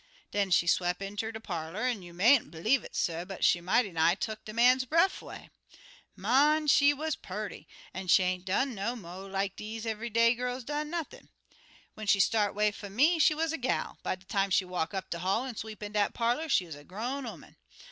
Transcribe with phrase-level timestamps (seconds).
[0.31, 3.91] Den she swep' inter de parlor, an', you mayn't blieve it, suh, but she mighty
[3.91, 5.51] nigh tuck de man's breff 'way.
[6.15, 10.63] Mon, she wuz purty, an' she ain't do no mo' like deze eve'y day gals
[10.63, 11.29] dan nothin'.
[11.93, 13.99] When she start 'way fum me, she wuz a gal.
[14.01, 16.73] By de time she walk up de hall an' sweep in dat parlor, she wuz
[16.73, 17.57] a grown 'oman.